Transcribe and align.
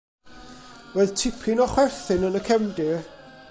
Roedd 0.93 1.13
tipyn 1.21 1.63
o 1.65 1.67
chwerthin 1.75 2.27
yn 2.31 2.41
y 2.43 2.45
cefndir. 2.51 3.09